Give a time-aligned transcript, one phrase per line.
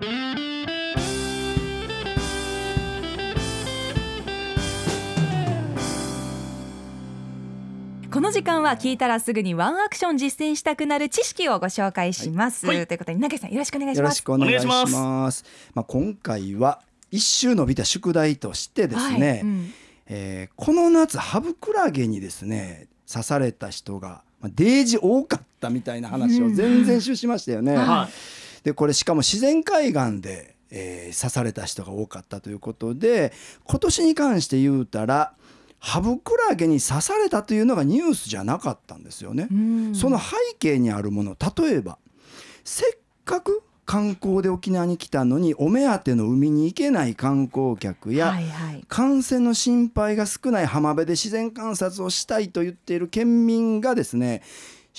[0.00, 0.04] こ
[8.20, 12.76] の時間は聞いたらすぐにワンアクション実践したくなる知識をご紹介します、はい。
[12.76, 14.22] はいということで稲毛さんよろしくお願いしよろします。
[14.22, 15.44] くお願いしまお願いします。
[15.74, 16.80] まあ今回は
[17.10, 19.40] 一周伸びた宿題としてですね、はい。
[19.40, 19.72] うん。
[20.06, 27.76] えーこの夏ハブクラゲにですね刺された人が、まあ、デージ多かったみたいな話を前々週しましたよね。
[27.76, 33.32] はいでこれしかも自然海岸で、えー刺された人が多かったということで
[33.64, 35.32] 今年に関して言うたら
[35.78, 39.48] ハブクラゲに刺されたというのがニュースじゃなかったんですよね。
[39.50, 41.98] うんその背景にあるもの例えば
[42.64, 54.42] せっかく観光で沖縄に来たのにお目当ての海に行けない観光客や、はいはい感染の心配が少ない浜辺で自然観察をしたいと言っている県民がですね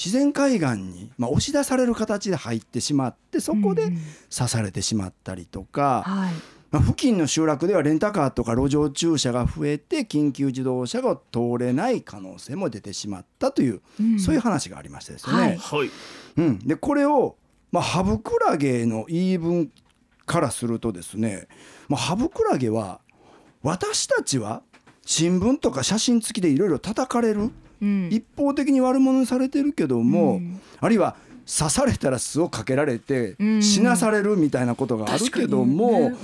[0.01, 4.01] 自然海岸に、まあ、押し出される形で入ってしまってそこでうんうん。
[4.33, 6.33] 刺されてしまったりとか、はい。
[6.71, 14.19] まあ、付近の集落ではレンタカーとか路上駐車が増えて緊急自動車が通れない可能性も出てしまったという、うん。
[14.19, 15.33] そういう話がありましてですね。
[15.33, 15.57] はい。
[15.57, 15.89] はい。
[16.37, 17.35] うん、でこれを、
[17.73, 19.69] まあ、ハブクラゲの言い分
[20.25, 21.47] からするとですね、
[21.89, 23.01] まあ、ハブクラゲは
[23.63, 24.61] 私たちは
[25.05, 28.09] 新聞とか写真付きでいろいろ叩かれる、うん。
[28.11, 30.59] 一方的に悪者にされてるけども、うん。
[30.79, 33.63] あるいは刺されたら巣をかけられてうん。
[33.63, 36.15] 死なされるみたいなことがあるけども、ね。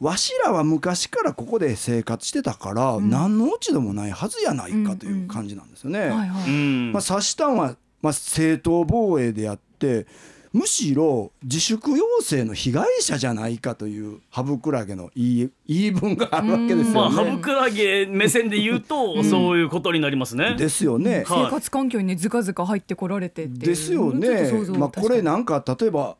[0.00, 3.08] わしらは昔からここで生活してたから、ん。
[3.08, 6.10] 何の落ち度もないはずやないかという感じなんですよね。
[6.92, 10.06] 刺したんは、まあ、正当防衛であって
[10.52, 17.36] むしろ自粛要請の被害者じゃないかというハブクラゲの言い言い分があるわけですまあハよね。
[17.36, 20.54] ブクラゲ目線で言うとそういうことになりますね。
[20.56, 21.24] ですよね。
[21.26, 24.52] はい生活環境にねずかずか入ってこられてですよね。
[24.78, 26.16] まあ、これなんか例えば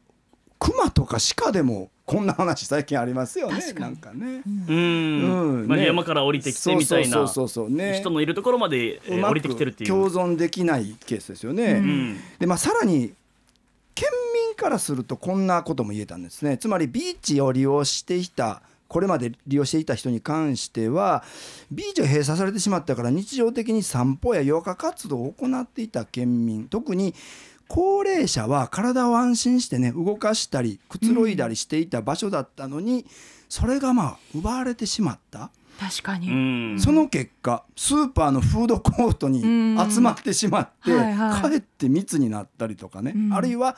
[0.58, 4.42] クマとか鹿でもこんな話最近ありますよね確かになんかね。
[4.68, 9.90] うんまあ、うんね山から降りてきてみたいなそうそうそうそうね人のいるところまで、降りてきてるっていう。
[9.90, 11.72] 共存できないケースですよね。
[11.72, 13.12] ううんでまあ、さらに
[14.54, 16.58] からするとこんなことも言えたんですね。
[16.58, 21.24] つまりビーチを利用していたこれまで利用していた人に関しては
[21.70, 27.14] ビーチを閉鎖されてしまったから日常的に散歩やヨガ活動を行っていた県民特に
[27.72, 33.06] 高齢者は体を安心してね動かしたりくつろいだりしていた場所だったのに、
[33.48, 35.50] それがまあ奪われてしまった。
[35.80, 36.32] 確かに、う
[36.74, 36.78] ん。
[36.78, 39.40] その結果スーパーのフードコートに
[39.90, 41.42] 集まってしまって、うんはいはい。
[41.42, 43.32] かえって密になったりとかね、うん。
[43.32, 43.74] あるいは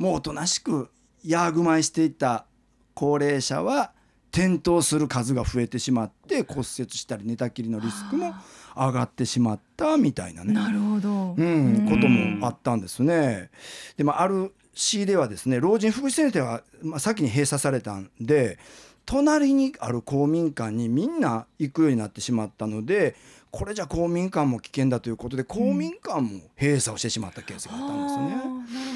[0.00, 0.88] もうおとなしく
[1.24, 2.46] ヤーグマイしていた
[2.94, 3.92] 高齢者は
[4.32, 8.32] 転倒する数が増えてしまって骨折したり寝たきりのリスクも
[8.74, 10.54] 上がってしまったみたいなね。
[10.54, 13.50] なるほど、うん、こともあったんですね。
[13.98, 18.58] で、まあ、ある市ではですね老人福祉センターが、まあ、先に閉鎖されたんで
[19.04, 23.16] 隣にある公民館にみんな行くようになってしまったので
[23.50, 28.34] これじゃ公民館も危険だということで公民館も閉鎖をしてしまったケースがあったんですよね。
[28.36, 28.89] はあなるほど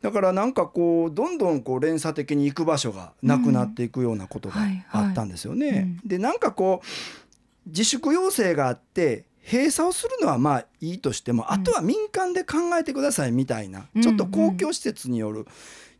[0.00, 4.56] だからなんかこうどんどんこう連鎖的に行く場所がなくなっていくようなことが
[4.90, 5.96] あったんですよね。
[6.04, 15.46] でなんかこう自粛要請があって閉鎖をするのはまあいいとしても、あとは民間で考えてくださいみたいな、うんちょっと公共施設による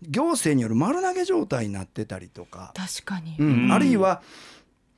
[0.08, 3.64] 行政による丸投げ状態になってたりとか、確かに、うん。
[3.64, 3.72] うん。
[3.72, 4.22] あるいは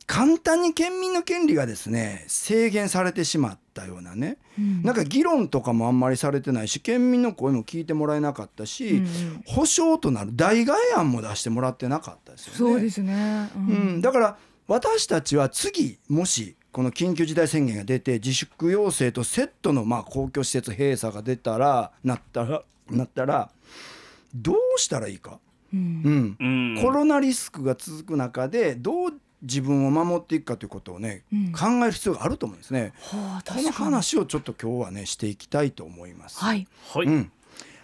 [0.06, 4.82] 簡単に県民の権利がですね制限されてしまったようなね、うん。
[4.82, 9.42] なんか議論とかもあんまりされてないし県民の声も聞いてもらえなかったし、うんうん。
[9.46, 12.58] 保証となる代替案も出してもらってなかったですよね。
[12.58, 14.36] そうですね、ううん、だから
[14.68, 23.50] 私たちは次もしこの緊急事態宣言が出て自粛要請とセットのまあ公共施設閉鎖が出たらなったらなったら
[24.34, 25.38] どうしたらいいか、
[25.72, 26.36] うん。
[26.40, 26.74] うん。
[26.76, 26.82] うん。
[26.82, 29.12] コロナリスクが続く中でどう
[29.44, 31.52] 自分を守っていくかということをね、うん。
[31.52, 32.92] 考える必要があると思うんですね。
[33.00, 36.38] はあこの話をちょっと今日はねしていきたいと思います。
[36.38, 36.66] はい。
[36.92, 37.32] はい、うん、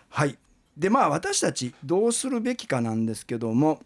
[0.08, 0.38] はい。
[0.76, 3.80] でまあ私たちどうするべきかなんですけども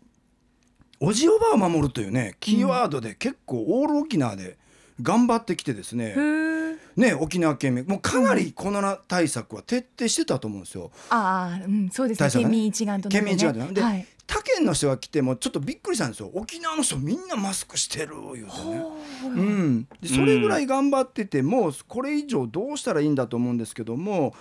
[1.00, 4.56] おじおばを守るというねキーワードで結構オール沖縄で
[5.02, 10.92] 頑張ってきてですね、へえね沖縄県民もうかなりコロナ対策は徹底してたと思うんですよ。
[11.10, 12.28] ああうんそうですね。
[12.28, 12.32] ね。
[12.42, 13.24] 県民一丸となってね。
[13.24, 16.30] 県民一丸となってではい他県の人が来てもちょっとびっくりしたんですよ。
[16.34, 18.82] 沖縄の人みんなマスクしてる言うてね。
[19.22, 24.34] うん、でそれぐらい頑張ってても、これ以上どうしたらいいんだと思うんですけども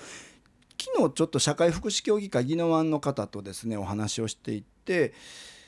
[0.80, 5.14] 昨日ちょっと社会福祉協議会宜野湾の方とですねお話をしていって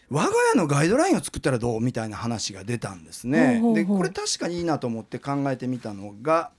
[0.10, 3.62] 我が家のガイドラインを作ったらどうみたいな話が出たんですね。
[3.74, 6.52] でこれ確かにいいなと思って考えてみたのが、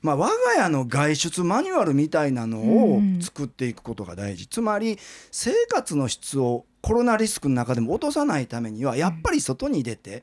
[0.00, 3.20] まあ、我が家の外出マニュアルみたいなのをうん。
[3.20, 4.98] 作っていくことが大事、つまり
[5.32, 10.22] 生活の質をコロナリスクの中でも落とさないためにはやっぱり外に出て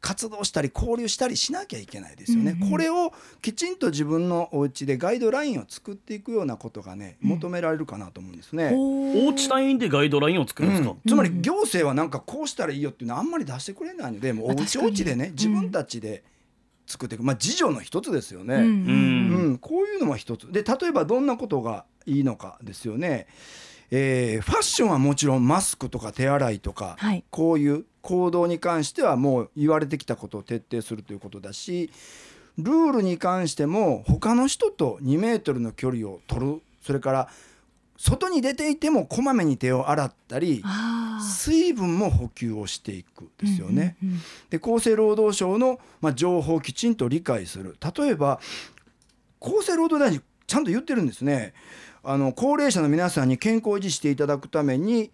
[0.00, 2.50] 活動したり交流したりしなきゃいけないですよね。
[2.50, 2.70] うんうん。
[2.70, 8.70] これをきちんと自分のお家でガイドラインを作っていくようなことがね求められるかなと思うんですね。
[8.74, 9.34] おう。
[9.34, 10.98] ち単位でガイドラインを作るんですか、うん。
[11.08, 14.86] つまり行政はなんかこうしたらいいよっていうのはあんまり出してくれないのでもうおうちまあ確かに。
[14.88, 16.22] おうちでねうん自分たちで
[16.86, 18.56] 作っていく、まあ自助の一つですよね。
[18.56, 18.62] うん。
[18.62, 18.66] うん。
[18.66, 20.52] うん、こういうのも一つ。
[20.52, 23.26] で例えばどんなことがいいのかですよね、
[23.96, 27.22] えーファッションはもちろんマスクとか手洗いとか、はい。
[27.30, 31.90] こういう行動に関してはもう言われてきたことを徹底するということだし
[32.58, 36.62] ルールに関しても他の人と2メートルの距離を取る。
[36.82, 37.28] それから
[37.96, 40.62] 外に出ていてもこまめに手を洗ったり
[41.22, 43.96] 水分も補給をしていくですよね。
[44.02, 44.20] うんうんうん。
[44.50, 47.76] で厚生労働省の、まあ、情報をきちんと理解する。
[47.96, 48.40] 例えば
[49.40, 51.54] 厚生労働大臣ちゃんと言ってるんですね
[52.04, 55.10] あの高齢者の皆さんに健康を維持していただくために、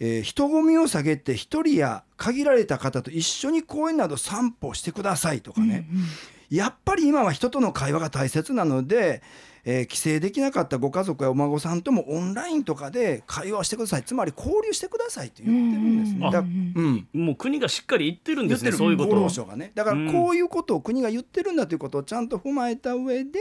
[0.00, 6.06] えー人混みを下げて1人や限られた方と一緒に公園など散歩してくださいとかね、うんうん。
[6.52, 9.22] やっぱり今は人との会話が大切なので、
[9.64, 14.02] えー帰省できなかったご家族やお孫さんともオンラインとかで会話をしてください。
[14.02, 16.18] つまり交流してくださいって言ってるんですね。
[16.18, 17.26] うんうんだうんうん。
[17.26, 19.70] もう国がしっかり言ってるんですねそういうことを労省がね。
[19.74, 23.38] だからこういうことを国が言ってるんだということをちゃんと踏まえた上で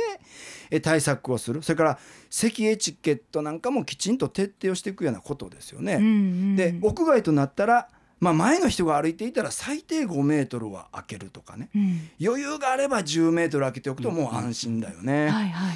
[0.70, 1.64] え対策をする。
[1.64, 2.00] それから
[2.30, 5.96] 咳エチケットなんかもきちんと徹底をしていくようなことですよね。
[5.96, 6.56] うんうん。
[6.56, 7.90] で屋外となったら、
[8.22, 11.70] まあ、前の人が歩いていたら最低5メートルは空けるとかね。
[11.76, 12.10] うん。
[12.24, 15.28] 余裕があれば10メートル空けておくともう安心だよね。
[15.28, 15.76] はいはい。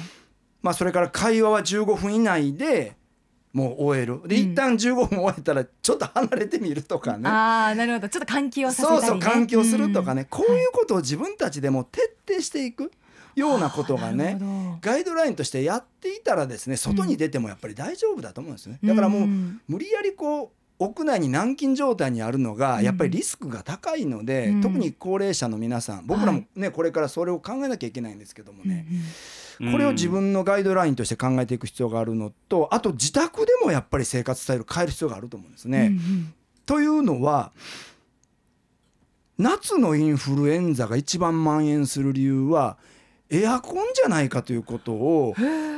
[0.62, 2.94] まあ、それから会話は15分以内で
[3.52, 4.20] もう終える。
[4.28, 4.52] でうん。
[4.52, 7.28] 一旦15分終えたらちょっと離れてみるとかね。
[7.28, 8.08] ああなるほど。
[8.08, 12.92] ちょっと換気をね、そうそう環境するとかね、ね、こういうことを自分たちでも徹底していく
[13.34, 14.38] ようなことがね
[14.80, 18.78] ガイドラインとしてやっていたらですね外に出てもやっぱり大丈夫だと思うんですね。
[18.84, 19.60] だからもううん。
[19.66, 22.84] 無理やりこう屋内に軟禁状態にあるのがうん。
[22.84, 24.60] やっぱりリスクが高いので、うん。
[24.60, 28.86] 特に高齢者の皆さん僕らもね、これからそれを考えなきゃいけないんですけどもね、
[29.58, 35.78] これを自分のガイドラインとして考えていく必要があるのとあと自宅でもやっぱり生活スタイル変える必要があると思うんですね。
[35.78, 36.34] うんうん。
[36.66, 37.52] というのは
[39.38, 42.78] 夏のインフルエンザが一番蔓延する理由は
[43.30, 45.34] エアコンじゃないかということを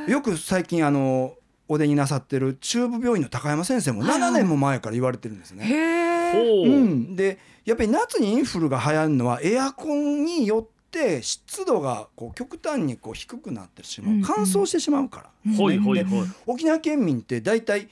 [0.07, 1.35] よく最近あの
[1.69, 4.31] お出になさってる中部病院の高山先生もはいはい。
[4.31, 5.65] 7年も前から言われてるんですね。
[5.65, 14.11] へえほう、うん、でやっぱり夏にインフルが流行るのはエアコンによって湿度がこう極端にこう低くなってしまう。
[14.11, 14.25] うんうん。
[14.25, 15.55] 乾燥してしまうから。
[15.57, 16.27] ほいほいでほい。
[16.47, 17.89] 沖縄県民って大体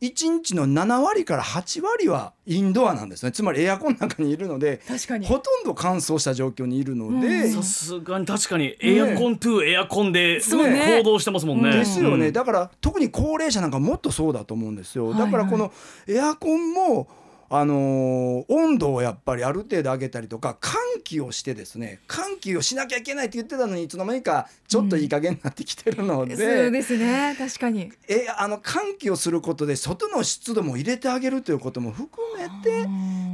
[0.00, 3.32] 1日の7割から8割はインドアなんですね。
[3.32, 5.26] つまりエアコンの中にいるので確かに。
[5.26, 7.52] ほとんど乾燥した状況にいるので、うん。
[7.52, 11.72] さすがに確かにエアコントゥエアコンで行動してますもんね。
[11.72, 12.32] ですよね、うん。
[12.32, 15.14] だから特に高齢者なんかもっとそうだと思うんですよ。
[15.14, 15.72] だからこの
[16.06, 17.08] エアコンも
[17.48, 27.92] あのー温度をやっぱりある程度上げたりとか換気をしてですね換気をしなきゃいけないって言ってたのにいつの間にかちょっといい加減になってきてるので、そうですね確かに。
[28.08, 32.88] えあの換気をすることで外の湿度も入れてあげるということも含めて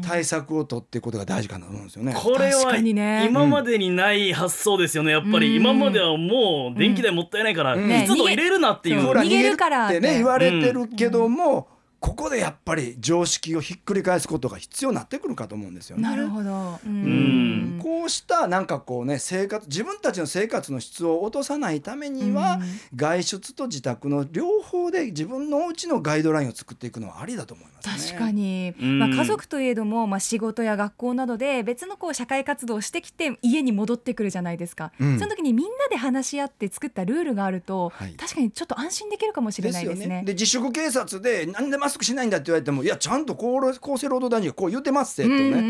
[0.06, 2.14] 対策を取っていくことが大事かなと思うんですよね。
[2.14, 3.26] これ確はかにね。
[3.28, 5.54] 今までにない発想ですよねやっぱり、うん。
[5.56, 7.88] 今まではもう電気代もったいないからうん。
[7.88, 10.00] 湿度入れるなっていう、ね逃げるからって。
[10.00, 11.68] ね言われてるけども、
[12.02, 16.02] ここでやっぱり常識をひっくり返すことが必要になってくるかと思うんですよね。
[16.02, 16.50] なるほど。
[16.50, 17.78] ううん。
[17.80, 22.58] こうしたなんかこうね生活自分たちの生活の質を落とさないためには、
[22.96, 28.10] 外出と自宅の両方で自分のお家のガイドラインを作っていくのはありだと思いますね。
[28.10, 28.98] 確かに、うん。
[28.98, 35.18] まあ、家族といえども、まあ、仕事や学校などで別のこう社会活動をしてきて家に戻ってくるじゃないですか、うん。
[35.20, 38.14] その時にみんなで話し合って作ったルールがあると、はい。
[38.14, 40.02] 確かにちょっと安心できるかもしれないですね。
[40.02, 40.22] よね。
[40.24, 45.62] で自粛警察でなんでマスクしないんだって言われてもいやちゃんと厚生労働大臣がこう言ってますってとね、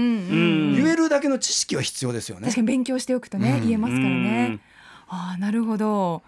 [0.75, 2.45] 言えるだけの知識は必要ですよね。
[2.45, 2.61] 確か。
[2.63, 3.67] に勉強しておくとね、うん。
[3.67, 4.61] 言えますからうねん。
[5.09, 6.23] ああなるほど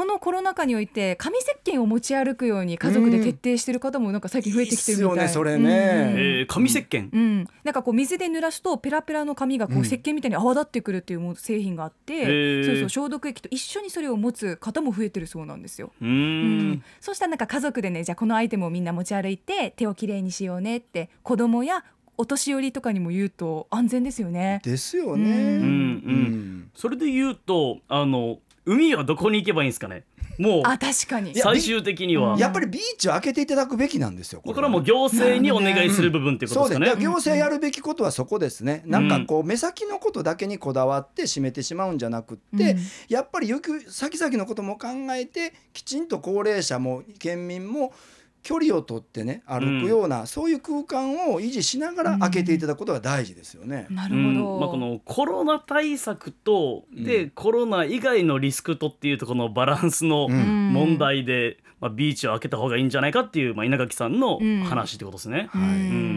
[0.00, 5.18] このコロナ禍において紙石鹸を持ち歩くように家族で徹底してる方もなんか最近増えてきてるみたい。
[5.18, 5.58] いいっすよねそれね。
[5.58, 6.18] うん。
[6.18, 15.92] えー紙石鹸、うん、なんかこう水で濡らすとペラペラの紙がこううん石鹸みたいに泡立ってくるっていうもう製品があって、そうそう消毒液と一緒にそれを持つ方も増えてるそうなんですよ。
[16.00, 16.70] ううん。
[16.70, 21.84] ん、そうしたらなんか家族でねじゃあこのアイテムをみんな持ち歩いて手をきれいにしようねって子供や
[22.16, 24.62] お年寄りとかにも言うと安全ですよね。
[24.64, 25.30] ですよね。
[25.30, 25.60] うんうんうん。
[25.60, 26.70] うん。
[26.74, 28.38] それで言うとあの
[28.70, 30.04] 海はどこに行けばいいんですかね？
[30.38, 31.34] もうあ確かに。
[31.34, 32.34] 最終的には。
[32.34, 32.38] うん。
[32.38, 34.40] やっぱりビーチを開けていただくべきなんですよ。
[34.42, 34.68] これは。
[34.68, 36.94] もう行政にお願いする部分ってことですかね。
[36.94, 42.78] ね行政やるべきことはそこですね、なんかこう目先のことだけにこだわって締めてしまうんじゃなくって、うん。
[43.08, 47.92] やっぱりよく先々のことも考えてきちんと高齢者も県民も
[48.42, 53.86] 距離をとってね歩くような、そういう空間を維持しながら開けていただくことが大事ですよね。
[53.90, 54.34] なるうん。
[54.34, 57.30] ほど、まあ、このコロナ対策とで、うん。
[57.30, 60.72] コロナ以外のリスクとっていうとこのバランスのうん。
[60.72, 64.64] 問題で、まあ、ビーチを開けた方がいいんじゃないかっていう、まあ、稲垣さんのうん。
[64.64, 65.50] 話ってことですね。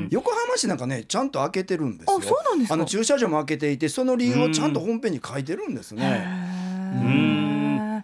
[0.10, 2.18] 横浜市なんかねちゃんと開けてるんですよ。
[2.20, 2.74] あそうなんですか。
[2.76, 6.26] あの駐車場も開けていてその理由をちゃんとホームページに書いてるんですへね。
[6.96, 7.02] ー。
[7.02, 7.43] うん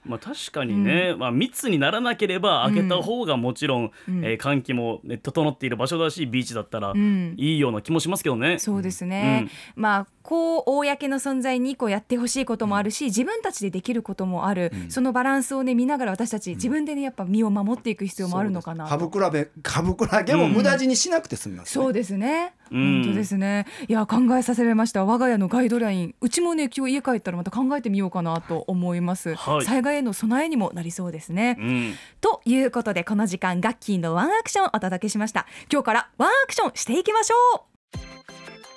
[0.09, 4.25] まあ、確かにね、まあ、密にならなければ開けた方がもちろん、うん。
[4.25, 7.35] えー換気も、ね、整っている場所だしビーチだったらうん。
[7.37, 8.57] いいような気もしますけどね。
[8.57, 14.91] そうですね、まあこう公の存在にこうやってほしいこともあるし自分たちでできることもある、うん。
[14.91, 19.09] そのバランスをね見ながら私たち自分でねやっぱ身を守っていく必要もあるのかなと。
[19.09, 21.83] 株比べ株比べも無駄死にしなくて済みます、ね。
[21.83, 23.01] そうですね、うん。
[23.01, 23.65] 本当ですね。
[23.87, 25.03] いや考えさせられました。
[25.03, 26.15] 我が家のガイドライン。
[26.21, 29.65] うちもね今日家帰ったらまた考えてみようかなと思います、はい。
[29.65, 31.93] 災害への備えにもなりそうですね、うん。
[32.21, 35.47] ということでこの時間ガッキーのワンアクションをお届けしました。
[35.71, 37.78] 今日からワンアクションしていきましょう